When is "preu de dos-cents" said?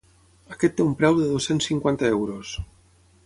1.01-1.69